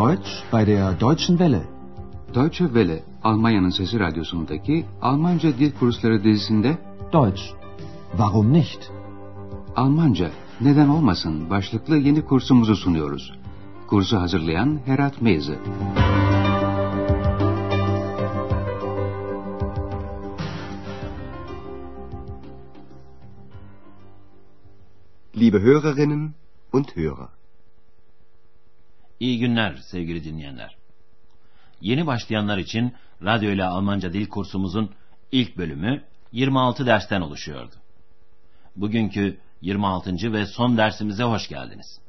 Deutsch 0.00 0.44
bei 0.50 0.64
der 0.64 0.94
Deutschen 0.94 1.36
Welle. 1.36 1.62
Deutsche 2.34 2.66
Welle, 2.74 3.02
Almanya'nın 3.22 3.70
Sesi 3.70 4.00
Radyosu'ndaki 4.00 4.84
Almanca 5.02 5.58
Dil 5.58 5.72
Kursları 5.72 6.24
dizisinde 6.24 6.78
Deutsch. 7.12 7.42
Warum 8.10 8.52
nicht? 8.52 8.90
Almanca, 9.76 10.30
neden 10.60 10.88
olmasın 10.88 11.50
başlıklı 11.50 11.96
yeni 11.96 12.24
kursumuzu 12.24 12.76
sunuyoruz. 12.76 13.32
Kursu 13.86 14.16
hazırlayan 14.20 14.80
Herat 14.86 15.22
Meyze. 15.22 15.58
Liebe 25.36 25.58
Hörerinnen 25.58 26.34
und 26.72 26.96
Hörer. 26.96 27.39
İyi 29.20 29.38
günler 29.38 29.76
sevgili 29.76 30.24
dinleyenler. 30.24 30.76
Yeni 31.80 32.06
başlayanlar 32.06 32.58
için 32.58 32.94
radyo 33.24 33.50
ile 33.50 33.64
Almanca 33.64 34.12
dil 34.12 34.28
kursumuzun 34.28 34.94
ilk 35.32 35.56
bölümü 35.56 36.02
26 36.32 36.86
dersten 36.86 37.20
oluşuyordu. 37.20 37.74
Bugünkü 38.76 39.38
26. 39.60 40.32
ve 40.32 40.46
son 40.46 40.76
dersimize 40.76 41.24
hoş 41.24 41.48
geldiniz. 41.48 42.00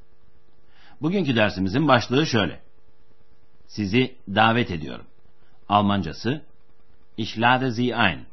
Bugünkü 1.01 1.35
dersimizin 1.35 1.87
başlığı 1.87 2.27
şöyle. 2.27 2.59
Sizi 3.67 4.15
davet 4.27 4.71
ediyorum. 4.71 5.05
Almancası 5.69 6.41
Ich 7.17 7.39
lade 7.39 7.71
Sie 7.71 7.95
ein. 7.95 8.25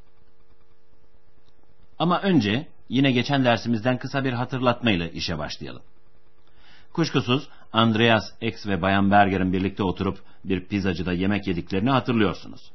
Ama 1.99 2.21
önce 2.21 2.67
yine 2.89 3.13
geçen 3.13 3.45
dersimizden 3.45 3.99
kısa 3.99 4.25
bir 4.25 4.33
hatırlatmayla 4.33 5.09
işe 5.09 5.39
başlayalım. 5.39 5.83
Kuşkusuz 6.93 7.49
Andreas 7.73 8.33
X 8.41 8.67
ve 8.67 8.83
Bayan 8.83 9.11
Berger'in 9.11 9.53
birlikte 9.53 9.83
oturup 9.83 10.19
bir 10.45 10.65
pizzacıda 10.65 11.13
yemek 11.13 11.47
yediklerini 11.47 11.91
hatırlıyorsunuz. 11.91 12.73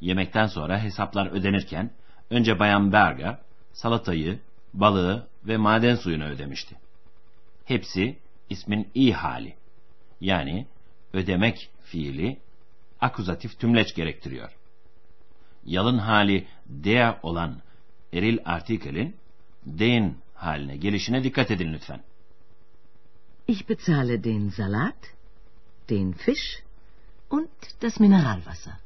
Yemekten 0.00 0.46
sonra 0.46 0.82
hesaplar 0.82 1.26
ödenirken 1.26 1.90
önce 2.30 2.58
Bayan 2.58 2.92
Berger 2.92 3.38
salatayı, 3.72 4.38
balığı 4.74 5.28
ve 5.44 5.56
maden 5.56 5.94
suyunu 5.94 6.24
ödemişti. 6.24 6.76
Hepsi 7.64 8.18
ismin 8.50 8.88
iyi 8.94 9.14
hali. 9.14 9.54
Yani 10.20 10.66
ödemek 11.12 11.70
fiili 11.84 12.38
akuzatif 13.00 13.60
tümleç 13.60 13.94
gerektiriyor. 13.94 14.50
Yalın 15.64 15.98
hali 15.98 16.46
der 16.66 17.14
olan 17.22 17.60
eril 18.12 18.38
artikelin 18.44 19.16
den 19.66 20.14
haline 20.34 20.76
gelişine 20.76 21.24
dikkat 21.24 21.50
edin 21.50 21.72
lütfen. 21.72 22.00
Ich 23.52 23.66
bezahle 23.66 24.16
den 24.20 24.50
Salat, 24.50 25.00
den 25.88 26.14
Fisch 26.14 26.62
und 27.28 27.50
das 27.82 27.98
Mineralwasser. 27.98 28.78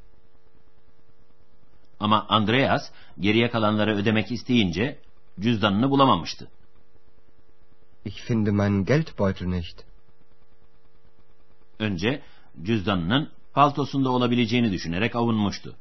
Ama 2.01 2.27
Andreas 2.29 2.91
geriye 3.21 3.51
kalanları 3.51 3.97
ödemek 3.97 4.33
isteyince 4.33 4.99
cüzdanını 5.41 5.91
bulamamıştı. 5.91 6.49
Ich 8.05 8.23
finde 8.23 8.51
meinen 8.51 8.85
Geldbeutel 8.85 9.47
nicht. 9.47 9.85
Önce 11.79 12.23
cüzdanının 12.63 13.31
paltosunda 13.53 14.11
olabileceğini 14.11 14.73
düşünerek 14.73 15.17
avunmuştu. 15.17 15.77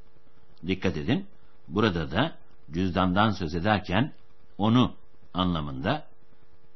Dikkat 0.68 0.98
edin, 0.98 1.28
burada 1.68 2.12
da 2.12 2.36
cüzdandan 2.72 3.32
söz 3.32 3.56
ederken 3.56 4.14
onu 4.58 4.96
anlamında 5.34 6.08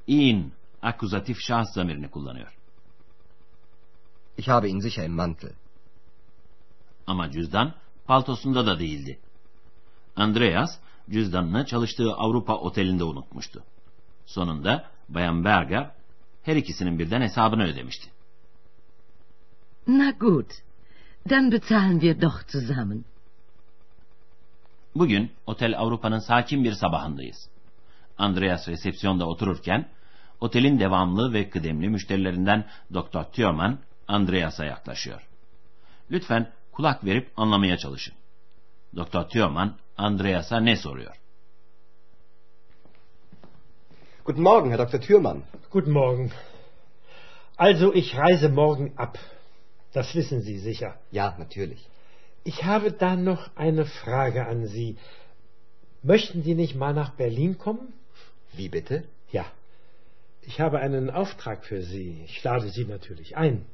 in 0.07 0.56
akuzatif 0.81 1.37
şahıs 1.39 1.73
zamirini 1.73 2.11
kullanıyor. 2.11 2.57
Ich 4.37 4.47
habe 4.47 4.69
ihn 4.69 4.79
sicher 4.79 5.05
im 5.05 5.13
Mantel. 5.13 5.53
Ama 7.07 7.31
cüzdan 7.31 7.73
paltosunda 8.05 8.65
da 8.65 8.79
değildi. 8.79 9.19
Andreas 10.15 10.69
cüzdanını 11.09 11.65
çalıştığı 11.65 12.13
Avrupa 12.13 12.55
otelinde 12.55 13.03
unutmuştu. 13.03 13.63
Sonunda 14.25 14.89
Bayan 15.09 15.45
Berger 15.45 15.91
her 16.43 16.55
ikisinin 16.55 16.99
birden 16.99 17.21
hesabını 17.21 17.63
ödemişti. 17.63 18.09
Na 19.87 20.11
gut, 20.11 20.51
dann 21.29 21.51
bezahlen 21.51 21.99
wir 21.99 22.21
doch 22.21 22.49
zusammen. 22.49 23.05
Bugün 24.95 25.31
Otel 25.45 25.79
Avrupa'nın 25.79 26.19
sakin 26.19 26.63
bir 26.63 26.73
sabahındayız. 26.73 27.49
Andreas 28.17 28.67
resepsiyonda 28.67 29.27
otururken 29.27 29.89
otelin 30.39 30.79
devamlı 30.79 31.33
ve 31.33 31.49
kıdemli 31.49 31.89
müşterilerinden 31.89 32.67
Dr. 32.93 33.23
Thürmann 33.23 33.79
Andreas'a 34.07 34.65
yaklaşıyor. 34.65 35.21
Lütfen 36.11 36.51
kulak 36.71 37.05
verip 37.05 37.31
anlamaya 37.37 37.77
çalışın. 37.77 38.13
Dr. 38.95 39.29
Thürmann 39.29 39.77
Andreas'a 39.97 40.59
ne 40.59 40.75
soruyor? 40.75 41.15
Guten 44.25 44.43
Morgen, 44.43 44.71
Herr 44.71 44.79
Dr. 44.79 45.01
Thürmann. 45.01 45.43
Guten 45.71 45.93
Morgen. 45.93 46.31
Also, 47.57 47.93
ich 47.93 48.13
reise 48.17 48.49
morgen 48.49 48.93
ab. 48.97 49.17
Das 49.93 50.15
wissen 50.15 50.41
Sie 50.41 50.59
sicher. 50.59 50.95
Ja, 51.11 51.35
natürlich. 51.39 51.87
Ich 52.43 52.63
habe 52.63 52.91
da 52.91 53.15
noch 53.15 53.49
eine 53.55 53.85
Frage 53.85 54.45
an 54.45 54.67
Sie. 54.67 54.97
Möchten 56.03 56.43
Sie 56.43 56.55
nicht 56.55 56.75
mal 56.75 56.93
nach 56.93 57.11
Berlin 57.17 57.57
kommen? 57.57 57.93
Wie 58.53 58.69
bitte? 58.69 59.03
Ja. 59.31 59.45
Ich 60.47 60.61
habe 60.61 60.79
einen 60.79 61.09
Auftrag 61.09 61.65
für 61.65 61.81
Sie. 61.81 62.23
Ich 62.25 62.43
lade 62.43 62.69
Sie 62.69 62.85
natürlich 62.85 63.37
ein. 63.37 63.65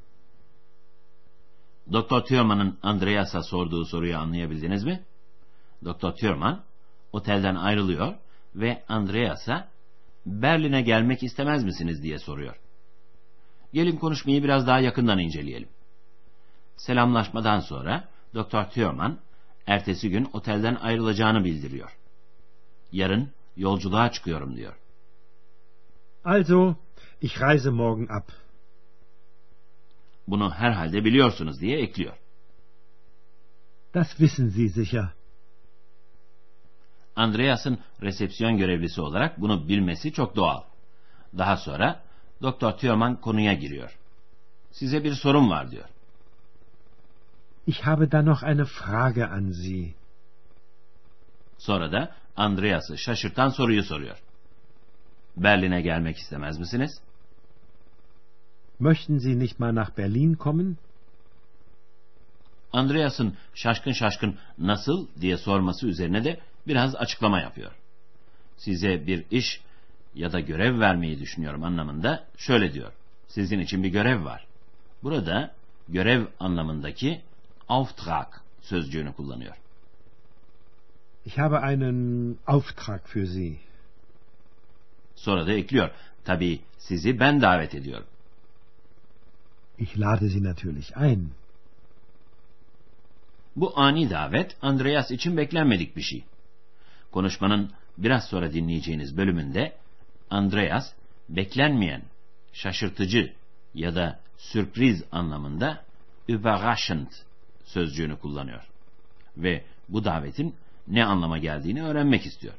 Dr. 1.91 2.25
Thürmann'ın 2.25 2.77
Andreas'a 2.81 3.43
sorduğu 3.43 3.85
soruyu 3.85 4.17
anlayabildiniz 4.17 4.83
mi? 4.83 5.03
Dr. 5.85 6.15
Thürmann 6.15 6.63
otelden 7.11 7.55
ayrılıyor 7.55 8.15
ve 8.55 8.83
Andreas'a 8.87 9.67
Berlin'e 10.25 10.81
gelmek 10.81 11.23
istemez 11.23 11.63
misiniz 11.63 12.03
diye 12.03 12.19
soruyor. 12.19 12.55
Gelin 13.73 13.97
konuşmayı 13.97 14.43
biraz 14.43 14.67
daha 14.67 14.79
yakından 14.79 15.19
inceleyelim. 15.19 15.69
Selamlaşmadan 16.77 17.59
sonra 17.59 18.09
Dr. 18.35 18.69
Thürmann 18.69 19.19
ertesi 19.67 20.09
gün 20.09 20.29
otelden 20.33 20.75
ayrılacağını 20.75 21.43
bildiriyor. 21.43 21.97
Yarın 22.91 23.31
yolculuğa 23.57 24.11
çıkıyorum 24.11 24.55
diyor. 24.55 24.82
Also, 26.23 26.75
ich 27.21 27.41
reise 27.41 27.71
morgen 27.71 28.07
ab. 28.09 28.27
Bunu 30.27 30.53
herhalde 30.53 31.05
biliyorsunuz 31.05 31.61
diye 31.61 31.79
ekliyor. 31.79 32.13
Das 33.93 34.09
wissen 34.09 34.49
Sie 34.49 34.69
sicher. 34.69 35.09
Andreas'ın 37.15 37.79
resepsiyon 38.01 38.57
görevlisi 38.57 39.01
olarak 39.01 39.41
bunu 39.41 39.67
bilmesi 39.67 40.13
çok 40.13 40.35
doğal. 40.35 40.61
Daha 41.37 41.57
sonra 41.57 42.03
Doktor 42.41 42.71
Thürmann 42.71 43.21
konuya 43.21 43.53
giriyor. 43.53 43.99
Size 44.71 45.03
bir 45.03 45.13
sorum 45.13 45.49
var 45.49 45.71
diyor. 45.71 45.85
Ich 47.67 47.81
habe 47.81 48.11
da 48.11 48.21
noch 48.21 48.43
eine 48.43 48.65
Frage 48.65 49.25
an 49.25 49.51
Sie. 49.51 49.93
Sonra 51.57 51.91
da 51.91 52.15
Andreas'ı 52.35 52.97
şaşırtan 52.97 53.49
soruyu 53.49 53.83
soruyor. 53.83 54.23
Berlin'e 55.37 55.81
gelmek 55.81 56.17
istemez 56.17 56.59
misiniz? 56.59 57.01
Möchten 58.79 59.17
Sie 59.17 59.39
nicht 59.39 59.59
mal 59.59 59.75
nach 59.75 59.97
Berlin 59.97 60.33
kommen? 60.33 60.77
Andreas'ın 62.73 63.37
şaşkın 63.53 63.91
şaşkın 63.91 64.37
nasıl 64.57 65.07
diye 65.21 65.37
sorması 65.37 65.87
üzerine 65.87 66.23
de 66.23 66.39
biraz 66.67 66.95
açıklama 66.95 67.39
yapıyor. 67.39 67.71
Size 68.57 69.07
bir 69.07 69.25
iş 69.31 69.61
ya 70.15 70.31
da 70.31 70.39
görev 70.39 70.79
vermeyi 70.79 71.19
düşünüyorum 71.19 71.63
anlamında 71.63 72.23
şöyle 72.37 72.73
diyor. 72.73 72.91
Sizin 73.27 73.59
için 73.59 73.83
bir 73.83 73.89
görev 73.89 74.25
var. 74.25 74.47
Burada 75.03 75.53
görev 75.89 76.25
anlamındaki 76.39 77.21
Auftrag 77.69 78.27
sözcüğünü 78.61 79.13
kullanıyor. 79.13 79.55
Ich 81.25 81.37
habe 81.37 81.57
einen 81.57 82.37
Auftrag 82.47 83.01
für 83.05 83.25
Sie. 83.25 83.72
Sonra 85.15 85.47
da 85.47 85.53
ekliyor. 85.53 85.89
Tabii 86.25 86.59
sizi 86.77 87.19
ben 87.19 87.41
davet 87.41 87.75
ediyorum. 87.75 88.07
Ich 89.77 89.99
lade 89.99 90.29
Sie 90.29 90.43
natürlich 90.43 90.97
ein. 90.97 91.29
Bu 93.55 93.73
ani 93.75 94.09
davet 94.09 94.57
Andreas 94.61 95.11
için 95.11 95.37
beklenmedik 95.37 95.95
bir 95.95 96.01
şey. 96.01 96.23
Konuşmanın 97.11 97.71
biraz 97.97 98.27
sonra 98.27 98.53
dinleyeceğiniz 98.53 99.17
bölümünde 99.17 99.75
Andreas 100.29 100.93
beklenmeyen, 101.29 102.01
şaşırtıcı 102.53 103.33
ya 103.73 103.95
da 103.95 104.19
sürpriz 104.37 105.03
anlamında 105.11 105.83
überraschend 106.27 107.07
sözcüğünü 107.65 108.19
kullanıyor. 108.19 108.61
Ve 109.37 109.65
bu 109.89 110.05
davetin 110.05 110.55
ne 110.87 111.05
anlama 111.05 111.37
geldiğini 111.37 111.83
öğrenmek 111.83 112.25
istiyor. 112.25 112.53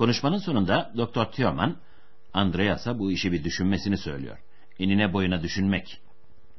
Konuşmanın 0.00 0.38
sonunda 0.38 0.92
Dr. 0.96 1.24
Thürmann 1.24 1.76
Andreas'a 2.34 2.98
bu 2.98 3.12
işi 3.12 3.32
bir 3.32 3.44
düşünmesini 3.44 3.98
söylüyor. 3.98 4.38
Enine 4.78 5.12
boyuna 5.12 5.42
düşünmek. 5.42 6.00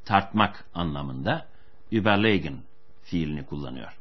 tartmak 0.06 0.66
anlamında 0.74 1.48
überlegen 1.92 2.58
fiilini 3.04 3.46
kullanıyor. 3.46 3.98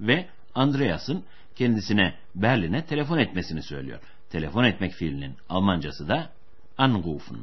Ve 0.00 0.26
Andreas'ın 0.54 1.24
kendisine 1.56 2.14
Berlin'e 2.34 2.84
telefon 2.84 3.18
etmesini 3.18 3.62
söylüyor. 3.62 4.00
Telefon 4.30 4.64
etmek 4.64 4.92
fiilinin 4.92 5.36
Almancası 5.48 6.08
da 6.08 6.30
anrufen. 6.78 7.38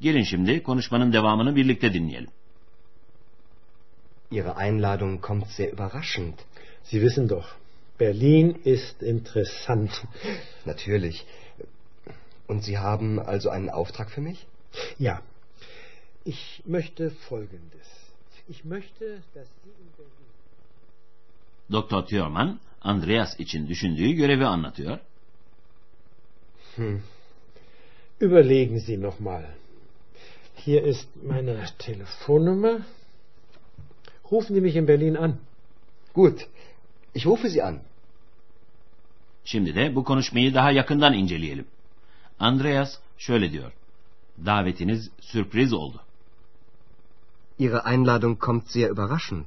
Gelin 0.00 0.22
şimdi 0.22 0.62
konuşmanın 0.62 1.12
devamını 1.12 1.56
birlikte 1.56 1.92
dinleyelim. 1.92 2.30
Ihre 4.30 4.66
Einladung 4.66 5.20
kommt 5.20 5.46
sehr 5.46 5.72
überraschend. 5.72 6.34
Sie 6.84 7.00
wissen 7.00 7.28
doch, 7.28 7.63
Berlin 7.98 8.56
ist 8.64 9.02
interessant. 9.02 9.90
Natürlich. 10.64 11.26
Und 12.46 12.64
Sie 12.64 12.78
haben 12.78 13.18
also 13.18 13.50
einen 13.50 13.70
Auftrag 13.70 14.10
für 14.10 14.20
mich? 14.20 14.46
Ja, 14.98 15.22
ich 16.24 16.62
möchte 16.66 17.10
Folgendes. 17.10 17.86
Ich 18.48 18.64
möchte, 18.64 19.22
dass 19.34 19.48
Sie 19.62 19.70
in 19.70 19.90
Berlin... 19.96 20.10
Doktor 21.70 22.06
Thürmann, 22.06 22.60
Andreas 22.80 23.40
için 23.40 23.68
düşündüğü 23.68 24.12
görevi 24.12 24.44
anlatıyor. 24.44 24.98
Hm. 26.76 27.02
Überlegen 28.20 28.78
Sie 28.78 29.02
nochmal. 29.02 29.44
Hier 30.56 30.82
ist 30.82 31.08
meine 31.22 31.66
Telefonnummer. 31.78 32.82
Rufen 34.30 34.54
Sie 34.54 34.60
mich 34.60 34.76
in 34.76 34.86
Berlin 34.86 35.16
an. 35.16 35.38
Gut, 36.14 36.48
ich 37.14 37.26
rufe 37.26 37.48
Sie 37.50 37.64
an. 37.64 37.80
Şimdi 39.44 39.74
de 39.74 39.94
bu 39.94 40.04
konuşmayı 40.04 40.54
daha 40.54 40.70
yakından 40.70 41.12
inceleyelim. 41.12 41.66
Andreas 42.40 42.98
şöyle 43.18 43.52
diyor. 43.52 43.72
Davetiniz 44.46 45.10
sürpriz 45.20 45.72
oldu. 45.72 46.00
Ihre 47.58 47.82
Einladung 47.86 48.38
kommt 48.38 48.70
sehr 48.70 48.90
überraschend. 48.90 49.46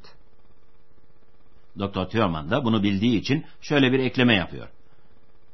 Doktor 1.80 2.06
Thürmann 2.06 2.52
da 2.52 2.66
bunu 2.66 2.84
bildiği 2.84 3.20
için 3.20 3.46
şöyle 3.62 3.92
bir 3.92 4.00
ekleme 4.00 4.36
yapıyor. 4.36 4.68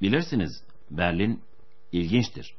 Bilirsiniz 0.01 0.63
Berlin 0.91 1.41
ilginçtir. 1.91 2.53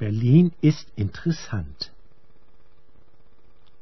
Berlin 0.00 0.52
ist 0.62 0.88
interessant. 0.96 1.90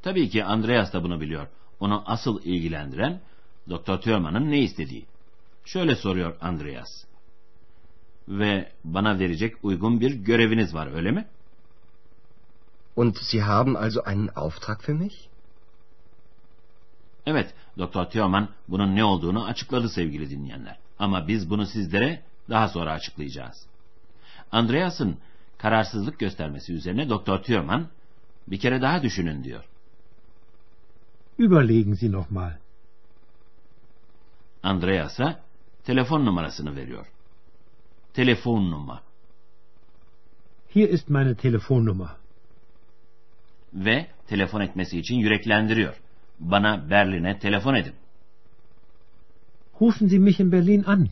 Tabii 0.03 0.29
ki 0.29 0.45
Andreas 0.45 0.93
da 0.93 1.05
bunu 1.05 1.21
biliyor. 1.21 1.49
Onu 1.81 2.03
asıl 2.07 2.43
ilgilendiren 2.45 3.21
Doktor 3.69 4.01
Thürmann'ın 4.01 4.51
ne 4.51 4.59
istediği. 4.59 5.07
Şöyle 5.65 5.97
soruyor 5.97 6.37
Andreas. 6.41 7.05
Ve 8.29 8.73
bana 8.85 9.19
verecek 9.19 9.57
uygun 9.63 10.01
bir 10.01 10.11
göreviniz 10.15 10.75
var 10.75 10.95
öyle 10.95 11.11
mi? 11.11 11.27
Und 12.97 13.17
Sie 13.17 13.43
haben 13.43 13.75
also 13.75 14.03
einen 14.07 14.29
Auftrag 14.29 14.81
für 14.81 14.95
mich? 14.95 15.29
Evet, 17.27 17.55
Doktor 17.79 18.05
Thürmann 18.05 18.49
bunun 18.69 18.97
ne 18.97 19.05
olduğunu 19.05 19.45
açıkladı 19.45 19.89
sevgili 19.89 20.31
dinleyenler. 20.31 20.79
Ama 20.99 21.29
biz 21.29 21.51
bunu 21.51 21.67
sizlere 21.67 22.23
daha 22.51 22.69
sonra 22.69 22.93
açıklayacağız. 22.93 23.67
Andreas'ın 24.53 25.19
kararsızlık 25.59 26.19
göstermesi 26.19 26.73
üzerine 26.73 27.09
Doktor 27.09 27.39
Thürmann 27.39 27.89
bir 28.49 28.61
kere 28.61 28.83
daha 28.83 29.03
düşünün 29.03 29.45
diyor. 29.45 29.65
Überlegen 31.39 31.93
Sie 31.93 32.13
nochmal. 32.13 32.62
Andreas'a 34.63 35.41
telefon 35.85 36.27
numarasını 36.27 36.77
veriyor. 36.77 37.07
Telefon 38.15 38.71
numara. 38.71 39.03
Hier 40.75 40.89
ist 40.89 41.09
meine 41.09 41.35
Telefonnummer. 41.35 42.09
Ve 43.75 44.07
telefon 44.27 44.61
etmesi 44.61 44.99
için 44.99 45.17
yüreklendiriyor. 45.17 46.01
Bana 46.41 46.91
Berlin'e 46.91 47.39
telefon 47.39 47.75
edin. 47.75 47.95
Rufen 49.81 50.07
Sie 50.07 50.19
mich 50.19 50.41
in 50.41 50.53
Berlin 50.53 50.85
an. 50.87 51.09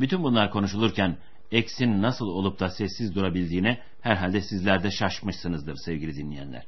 Bütün 0.00 0.22
bunlar 0.22 0.50
konuşulurken 0.50 1.18
X'in 1.50 2.02
nasıl 2.02 2.26
olup 2.26 2.60
da 2.60 2.70
sessiz 2.70 3.14
durabildiğine 3.14 3.82
herhalde 4.00 4.40
sizler 4.40 4.82
de 4.82 4.90
şaşmışsınızdır 4.90 5.76
sevgili 5.76 6.16
dinleyenler. 6.16 6.66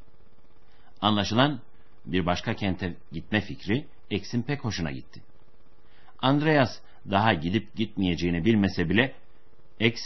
Anlaşılan 1.01 1.61
bir 2.07 2.27
başka 2.27 2.55
kente 2.55 2.97
gitme 3.13 3.41
fikri 3.41 3.87
X'in 4.11 4.43
pek 4.43 4.65
hoşuna 4.65 4.91
gitti. 4.91 5.23
Andreas 6.19 6.79
daha 7.11 7.35
gidip 7.35 7.75
gitmeyeceğini 7.75 8.45
bilmese 8.45 8.89
bile 8.89 9.15
X 9.81 10.01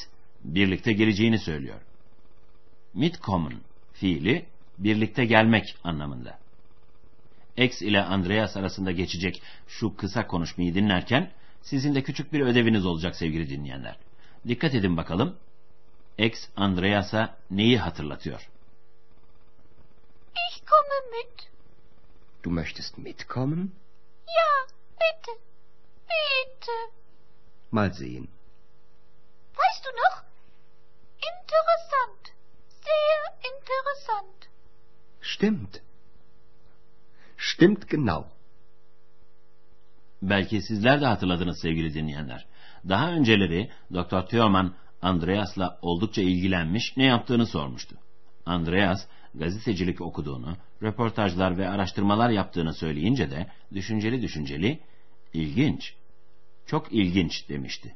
birlikte 0.45 0.93
geleceğini 0.93 1.39
söylüyor. 1.39 1.81
Mitkommen 2.95 3.61
fiili 3.93 4.47
birlikte 4.79 5.25
gelmek 5.25 5.77
anlamında. 5.85 6.39
X 7.57 7.83
ile 7.83 8.03
Andreas 8.03 8.57
arasında 8.57 8.93
geçecek 8.93 9.43
şu 9.69 9.97
kısa 9.97 10.27
konuşmayı 10.27 10.75
dinlerken 10.75 11.33
sizin 11.63 11.95
de 11.95 12.03
küçük 12.03 12.33
bir 12.33 12.41
ödeviniz 12.41 12.87
olacak 12.87 13.17
sevgili 13.17 13.51
dinleyenler. 13.51 13.97
Dikkat 14.49 14.75
edin 14.75 14.97
bakalım. 14.97 15.37
X 16.19 16.49
Andreas'a 16.57 17.37
neyi 17.51 17.79
hatırlatıyor? 17.79 18.49
Ich 20.51 20.61
komme 20.67 21.19
mit. 21.19 21.49
Du 22.45 22.51
möchtest 22.51 22.99
mitkommen? 22.99 23.71
Ja, 24.37 24.51
bitte. 25.01 25.33
Bitte. 26.11 26.77
Mal 27.71 27.93
sehen. 27.93 28.29
Weißt 29.61 29.85
du 29.85 29.91
noch? 30.03 30.17
Interessant. 31.31 32.23
Sehr 32.87 33.23
interessant. 33.51 34.49
Stimmt. 35.21 35.83
Stimmt 37.37 37.89
genau. 37.89 38.25
Belki 40.23 40.63
sizler 40.63 41.01
de 41.01 41.07
hatırladınız 41.07 41.61
sevgili 41.61 41.95
dinleyenler. 41.95 42.47
Daha 42.89 43.13
önceleri 43.13 43.71
Dr. 43.93 44.27
Thürmann 44.27 44.75
Andreas'la 45.03 45.79
oldukça 45.83 46.23
ilgilenmiş, 46.23 46.97
ne 46.97 47.05
yaptığını 47.05 47.47
sormuştu. 47.47 47.97
Andreas 48.49 49.07
gazetecilik 49.35 50.01
okuduğunu, 50.01 50.57
röportajlar 50.83 51.59
ve 51.59 51.69
araştırmalar 51.69 52.31
yaptığını 52.31 52.75
söyleyince 52.75 53.31
de 53.31 53.47
düşünceli 53.73 54.23
düşünceli, 54.23 54.81
ilginç, 55.33 55.95
çok 56.67 56.93
ilginç 56.93 57.49
demişti. 57.49 57.95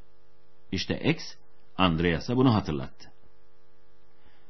İşte 0.72 1.00
X, 1.00 1.34
Andreas'a 1.76 2.36
bunu 2.36 2.54
hatırlattı. 2.54 3.12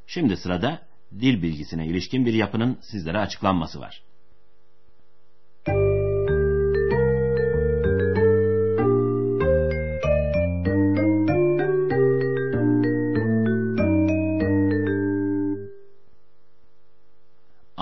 Şimdi 0.06 0.36
sırada 0.36 0.86
dil 1.20 1.42
bilgisine 1.42 1.86
ilişkin 1.86 2.26
bir 2.26 2.34
yapının 2.34 2.78
sizlere 2.82 3.18
açıklanması 3.18 3.80
var. 3.80 4.02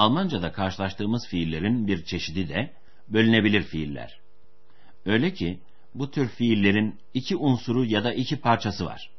Almanca'da 0.01 0.53
karşılaştığımız 0.53 1.29
fiillerin 1.29 1.87
bir 1.87 2.05
çeşidi 2.05 2.49
de 2.49 2.71
bölünebilir 3.09 3.63
fiiller. 3.63 4.21
Öyle 5.07 5.33
ki 5.33 5.61
bu 5.95 6.11
tür 6.11 6.29
fiillerin 6.29 7.01
iki 7.15 7.37
unsuru 7.37 7.85
ya 7.85 8.05
da 8.05 8.13
iki 8.13 8.41
parçası 8.41 8.85
var. 8.85 9.11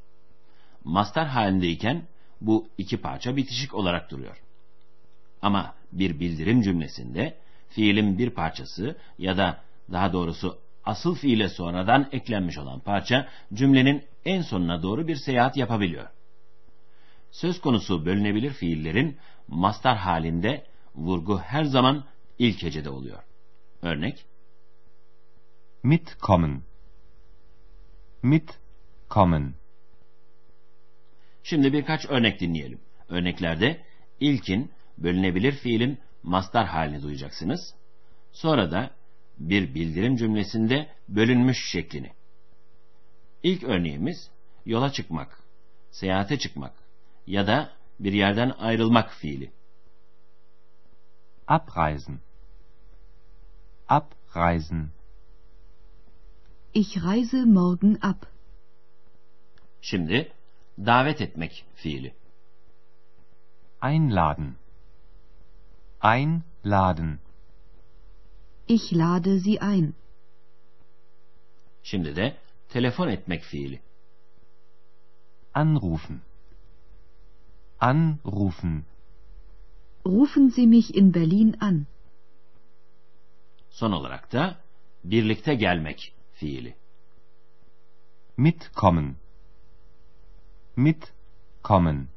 Mastar 0.83 1.27
halindeyken 1.27 2.07
bu 2.41 2.67
iki 2.77 2.97
parça 2.97 3.35
bitişik 3.35 3.73
olarak 3.73 4.11
duruyor. 4.11 4.41
Ama 5.41 5.75
bir 5.91 6.19
bildirim 6.19 6.61
cümlesinde 6.61 7.37
fiilin 7.69 8.17
bir 8.17 8.29
parçası 8.29 8.97
ya 9.17 9.37
da 9.37 9.61
daha 9.91 10.13
doğrusu 10.13 10.57
asıl 10.85 11.15
fiile 11.15 11.49
sonradan 11.49 12.09
eklenmiş 12.11 12.57
olan 12.57 12.79
parça 12.79 13.27
cümlenin 13.53 14.03
en 14.25 14.41
sonuna 14.41 14.83
doğru 14.83 15.07
bir 15.07 15.15
seyahat 15.15 15.57
yapabiliyor. 15.57 16.07
Söz 17.31 17.61
konusu 17.61 18.05
bölünebilir 18.05 18.53
fiillerin 18.53 19.17
mastar 19.47 19.97
halinde 19.97 20.70
vurgu 20.95 21.39
her 21.39 21.63
zaman 21.63 22.05
ilk 22.39 22.63
hecede 22.63 22.89
oluyor. 22.89 23.23
Örnek 23.81 24.25
Mitkommen. 25.83 26.61
Mitkommen. 28.23 29.53
Şimdi 31.43 31.73
birkaç 31.73 32.05
örnek 32.05 32.39
dinleyelim. 32.39 32.81
Örneklerde 33.09 33.81
ilkin 34.19 34.71
bölünebilir 34.97 35.51
fiilin 35.51 35.99
mastar 36.23 36.67
halini 36.67 37.01
duyacaksınız. 37.01 37.73
Sonra 38.31 38.71
da 38.71 38.91
bir 39.37 39.75
bildirim 39.75 40.15
cümlesinde 40.15 40.89
bölünmüş 41.09 41.71
şeklini. 41.71 42.11
İlk 43.43 43.63
örneğimiz 43.63 44.29
yola 44.65 44.91
çıkmak, 44.91 45.39
seyahate 45.91 46.39
çıkmak 46.39 46.73
ya 47.27 47.47
da 47.47 47.73
bir 47.99 48.13
yerden 48.13 48.49
ayrılmak 48.49 49.13
fiili. 49.13 49.51
Abreisen. 51.57 52.21
Abreisen. 53.87 54.93
Ich 56.71 57.03
reise 57.03 57.45
morgen 57.45 57.97
ab. 58.01 58.27
Şimdi 59.81 60.31
davet 60.77 61.21
etmek 61.21 61.65
fiili. 61.75 62.13
Einladen. 63.81 64.55
Einladen. 66.01 67.19
Ich 68.67 68.91
lade 68.93 69.39
Sie 69.39 69.59
ein. 69.61 69.93
Şimdi 71.83 72.15
de 72.15 72.37
telefon 72.69 73.07
etmek 73.07 73.43
fiili. 73.43 73.81
Anrufen. 75.53 76.21
Anrufen. 77.79 78.85
Rufen 80.05 80.49
Sie 80.49 80.67
mich 80.67 80.95
in 80.95 81.13
Berlin 81.13 81.55
an. 81.59 81.87
Son 83.69 83.91
olarak 83.91 84.31
da 84.31 84.57
birlikte 85.03 85.55
gelmek 85.55 86.13
fiili. 86.33 86.75
Mitkommen. 88.37 89.15
Mitkommen. 90.75 92.07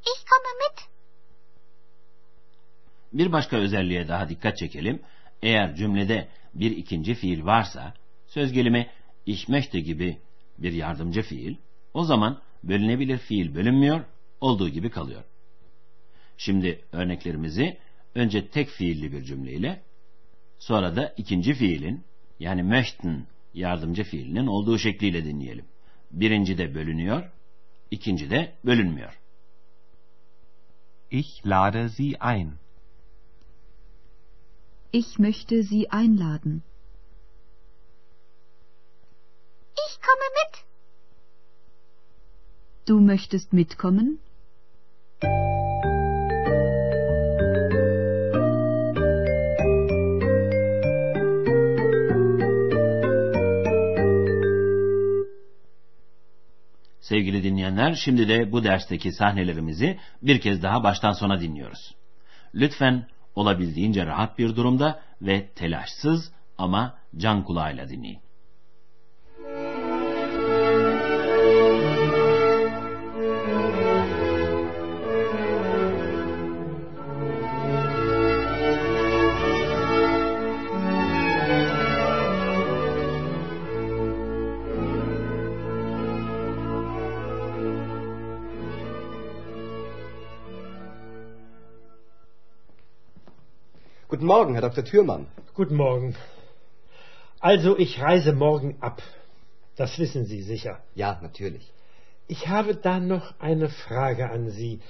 Ich 0.00 0.24
komme 0.30 0.52
mit. 0.60 0.88
Bir 3.12 3.32
başka 3.32 3.56
özelliğe 3.56 4.08
daha 4.08 4.28
dikkat 4.28 4.58
çekelim. 4.58 5.02
Eğer 5.42 5.76
cümlede 5.76 6.28
bir 6.54 6.70
ikinci 6.70 7.14
fiil 7.14 7.44
varsa, 7.44 7.94
söz 8.26 8.52
gelimi 8.52 8.90
ich 9.26 9.48
möchte 9.48 9.80
gibi 9.80 10.18
bir 10.58 10.72
yardımcı 10.72 11.22
fiil, 11.22 11.56
o 11.94 12.04
zaman 12.04 12.42
bölünebilir 12.64 13.18
fiil 13.18 13.54
bölünmüyor, 13.54 14.04
olduğu 14.40 14.68
gibi 14.68 14.90
kalıyor. 14.90 15.22
Şimdi 16.36 16.84
örneklerimizi 16.92 17.78
önce 18.14 18.48
tek 18.48 18.68
fiilli 18.68 19.12
bir 19.12 19.22
cümleyle, 19.22 19.82
sonra 20.58 20.96
da 20.96 21.14
ikinci 21.16 21.54
fiilin, 21.54 22.04
yani 22.40 22.62
möchten 22.62 23.26
yardımcı 23.54 24.04
fiilinin 24.04 24.46
olduğu 24.46 24.78
şekliyle 24.78 25.24
dinleyelim. 25.24 25.64
Birinci 26.10 26.58
de 26.58 26.74
bölünüyor, 26.74 27.30
ikinci 27.90 28.30
de 28.30 28.52
bölünmüyor. 28.64 29.20
Ich 31.10 31.46
lade 31.46 31.88
Sie 31.88 32.16
ein. 32.20 32.52
Ich 34.92 35.18
möchte 35.18 35.62
Sie 35.62 35.90
einladen. 35.90 36.62
Ich 39.74 40.00
komme 40.00 40.28
mit. 40.38 40.64
Du 42.86 43.00
möchtest 43.00 43.52
mitkommen? 43.52 44.18
Sevgili 57.12 57.42
dinleyenler, 57.42 57.94
şimdi 57.94 58.28
de 58.28 58.52
bu 58.52 58.64
dersteki 58.64 59.12
sahnelerimizi 59.12 59.98
bir 60.22 60.40
kez 60.40 60.62
daha 60.62 60.82
baştan 60.82 61.12
sona 61.12 61.40
dinliyoruz. 61.40 61.94
Lütfen 62.54 63.06
olabildiğince 63.34 64.06
rahat 64.06 64.38
bir 64.38 64.56
durumda 64.56 65.00
ve 65.22 65.46
telaşsız 65.46 66.32
ama 66.58 66.94
can 67.16 67.44
kulağıyla 67.44 67.88
dinleyin. 67.88 68.18
Guten 94.12 94.26
Morgen, 94.26 94.52
Herr 94.52 94.60
Dr. 94.68 94.84
Thürmann. 94.84 95.26
Guten 95.54 95.74
Morgen. 95.74 96.14
Also, 97.40 97.78
ich 97.78 97.92
reise 97.98 98.34
morgen 98.34 98.76
ab. 98.88 98.98
Das 99.76 99.98
wissen 99.98 100.26
Sie 100.26 100.42
sicher. 100.42 100.74
Ja, 100.94 101.18
natürlich. 101.22 101.66
Ich 102.28 102.46
habe 102.48 102.74
da 102.74 103.00
noch 103.00 103.26
eine 103.40 103.70
Frage 103.70 104.28
an 104.28 104.50
Sie. 104.50 104.80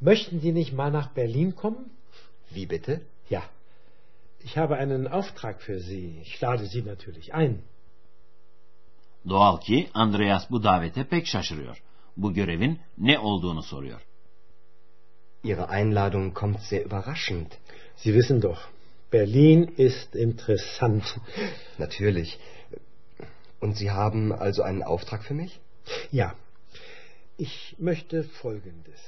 Möchten 0.00 0.40
Sie 0.40 0.50
nicht 0.50 0.72
mal 0.72 0.90
nach 0.90 1.08
Berlin 1.20 1.54
kommen? 1.54 1.84
Wie 2.50 2.66
bitte? 2.66 3.02
Ja. 3.28 3.44
Ich 4.40 4.58
habe 4.58 4.74
einen 4.76 5.06
Auftrag 5.06 5.62
für 5.62 5.78
Sie. 5.78 6.18
Ich 6.24 6.40
lade 6.40 6.66
Sie 6.66 6.82
natürlich 6.82 7.32
ein. 7.32 7.62
Doğal 9.28 9.60
ki 9.60 9.88
Andreas 9.94 10.50
bu 10.50 10.64
davete 10.64 11.04
pek 11.04 11.26
şaşırıyor. 11.26 11.82
Bu 12.16 12.34
görevin 12.34 12.80
ne 12.98 13.18
olduğunu 13.18 13.62
soruyor. 13.62 14.06
Ihre 15.44 15.66
Einladung 15.80 16.34
kommt 16.34 16.60
sehr 16.60 16.84
überraschend. 16.84 17.50
Sie 17.96 18.14
wissen 18.14 18.40
doch, 18.40 18.60
Berlin 19.10 19.64
ist 19.76 20.14
interessant. 20.14 21.04
Natürlich. 21.78 22.38
Und 23.60 23.76
Sie 23.76 23.90
haben 23.90 24.32
also 24.32 24.62
einen 24.62 24.82
Auftrag 24.82 25.24
für 25.24 25.34
mich? 25.34 25.60
Ja. 26.10 26.34
Ich 27.36 27.76
möchte 27.78 28.24
Folgendes. 28.24 29.00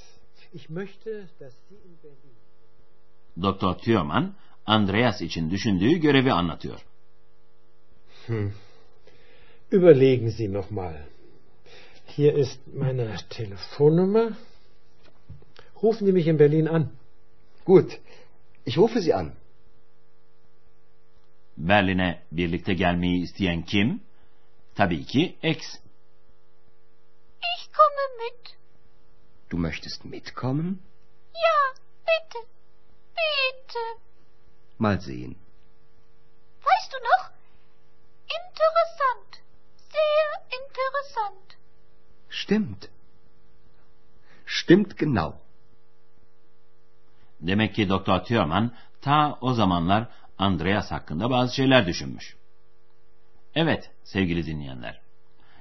Ich 0.52 0.70
möchte, 0.70 1.28
dass 1.38 1.52
Sie 1.68 1.74
in 1.74 1.96
Berlin. 2.02 2.36
Doktor 3.36 3.78
Thürmann, 3.78 4.34
Andreas 4.66 5.20
için 5.20 5.50
düşündüğü 5.50 5.98
görevi 5.98 6.32
anlatıyor. 6.32 6.80
Hm. 8.26 8.52
Überlegen 9.72 10.30
Sie 10.30 10.52
nochmal. 10.52 11.06
Hier 12.16 12.34
ist 12.34 12.58
meine 12.74 13.16
Telefonnummer. 13.30 14.32
Rufen 15.82 16.06
Sie 16.06 16.12
mich 16.12 16.26
in 16.26 16.38
Berlin 16.38 16.66
an. 16.66 16.90
Gut. 17.64 17.98
Ich 18.68 18.76
rufe 18.76 19.00
Sie 19.00 19.14
an. 19.14 19.28
Berlin'e 21.68 22.08
birlikte 22.36 22.74
gelmeyi 22.82 23.22
isteyen 23.26 23.62
kim? 23.70 23.88
Tabii 24.78 25.04
ki 25.12 25.22
X. 25.42 25.60
Ich 27.52 27.62
komme 27.78 28.04
mit. 28.24 28.42
Du 29.50 29.56
möchtest 29.56 30.04
mitkommen? 30.04 30.68
Ja, 31.46 31.58
bitte. 32.10 32.40
Bitte. 33.22 33.84
Mal 34.84 35.00
sehen. 35.00 35.34
Weißt 36.68 36.92
du 36.94 36.98
noch? 37.10 37.24
Interessant. 38.40 39.32
Sehr 39.96 40.30
interessant. 40.60 41.48
Stimmt. 42.28 42.90
Stimmt 44.44 44.98
genau. 44.98 45.30
Demek 47.40 47.74
ki 47.74 47.88
Doktor 47.88 48.18
Thürmann 48.18 48.70
ta 49.00 49.38
o 49.40 49.52
zamanlar 49.52 50.06
Andreas 50.38 50.90
hakkında 50.90 51.30
bazı 51.30 51.54
şeyler 51.54 51.86
düşünmüş. 51.86 52.36
Evet 53.54 53.90
sevgili 54.04 54.46
dinleyenler. 54.46 55.00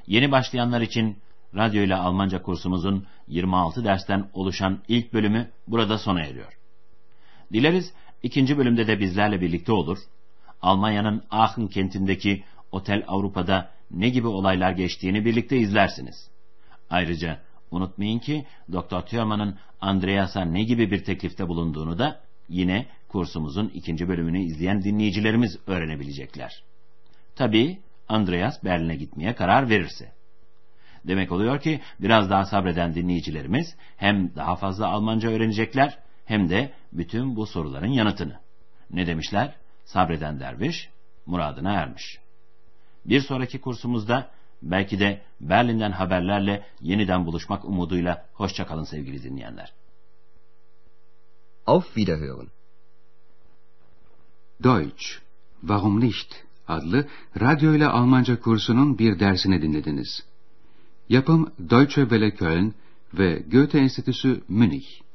Yeni 0.07 0.31
başlayanlar 0.31 0.81
için 0.81 1.17
radyo 1.55 1.83
ile 1.83 1.95
Almanca 1.95 2.41
kursumuzun 2.41 3.05
26 3.27 3.83
dersten 3.83 4.29
oluşan 4.33 4.79
ilk 4.87 5.13
bölümü 5.13 5.49
burada 5.67 5.97
sona 5.97 6.21
eriyor. 6.21 6.57
Dileriz 7.53 7.93
ikinci 8.23 8.57
bölümde 8.57 8.87
de 8.87 8.99
bizlerle 8.99 9.41
birlikte 9.41 9.71
olur. 9.71 9.97
Almanya'nın 10.61 11.23
Aachen 11.31 11.67
kentindeki 11.67 12.43
Otel 12.71 13.03
Avrupa'da 13.07 13.69
ne 13.91 14.09
gibi 14.09 14.27
olaylar 14.27 14.71
geçtiğini 14.71 15.25
birlikte 15.25 15.57
izlersiniz. 15.57 16.29
Ayrıca 16.89 17.39
unutmayın 17.71 18.19
ki 18.19 18.45
Dr. 18.71 19.01
Thürmann'ın 19.01 19.57
Andreas'a 19.81 20.41
ne 20.41 20.63
gibi 20.63 20.91
bir 20.91 21.03
teklifte 21.03 21.47
bulunduğunu 21.47 21.99
da 21.99 22.21
yine 22.49 22.85
kursumuzun 23.07 23.71
ikinci 23.73 24.07
bölümünü 24.07 24.39
izleyen 24.39 24.83
dinleyicilerimiz 24.83 25.57
öğrenebilecekler. 25.67 26.63
Tabii 27.35 27.79
Andreas 28.09 28.63
Berlin'e 28.63 28.95
gitmeye 28.95 29.35
karar 29.35 29.69
verirse. 29.69 30.11
Demek 31.07 31.31
oluyor 31.31 31.61
ki 31.61 31.81
biraz 31.99 32.29
daha 32.29 32.45
sabreden 32.45 32.95
dinleyicilerimiz 32.95 33.75
hem 33.97 34.35
daha 34.35 34.55
fazla 34.55 34.87
Almanca 34.87 35.29
öğrenecekler 35.29 35.97
hem 36.25 36.49
de 36.49 36.73
bütün 36.93 37.35
bu 37.35 37.45
soruların 37.45 37.91
yanıtını. 37.91 38.39
Ne 38.91 39.07
demişler? 39.07 39.55
Sabreden 39.85 40.39
derviş 40.39 40.89
muradına 41.25 41.73
ermiş. 41.73 42.19
Bir 43.05 43.21
sonraki 43.21 43.61
kursumuzda 43.61 44.29
belki 44.61 44.99
de 44.99 45.21
Berlin'den 45.41 45.91
haberlerle 45.91 46.65
yeniden 46.81 47.25
buluşmak 47.25 47.65
umuduyla 47.65 48.25
hoşçakalın 48.33 48.83
sevgili 48.83 49.23
dinleyenler. 49.23 49.73
Auf 51.65 51.85
Wiederhören. 51.85 52.47
Deutsch, 54.63 55.05
Warum 55.61 55.99
nicht? 55.99 56.47
adlı 56.67 57.07
radyo 57.39 57.73
ile 57.73 57.87
Almanca 57.87 58.39
kursunun 58.39 58.99
bir 58.99 59.19
dersini 59.19 59.61
dinlediniz. 59.61 60.23
Yapım 61.09 61.51
Deutsche 61.59 62.01
Welle 62.01 62.31
Köln 62.31 62.73
ve 63.13 63.43
Goethe 63.51 63.79
Enstitüsü 63.79 64.41
Münih. 64.47 65.01